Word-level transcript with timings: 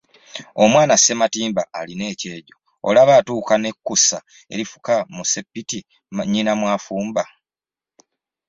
Omwana 0.63 0.93
Ssematimba 0.99 1.63
alina 1.79 2.05
ekyejjo 2.13 2.55
olaba 2.87 3.11
yatuuka 3.17 3.55
nekusa 3.63 4.17
erifuka 4.53 4.93
mu 5.15 5.23
ssepiti 5.25 5.79
nnyina 6.15 6.51
mwafumba. 6.59 7.23